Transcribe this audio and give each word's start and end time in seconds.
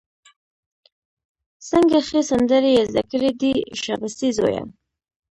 څنګه 1.69 1.99
ښې 2.07 2.21
سندرې 2.29 2.71
یې 2.77 2.83
زده 2.89 3.03
کړې 3.11 3.31
دي، 3.41 3.53
شابسي 3.81 4.29
زویه! 4.37 4.63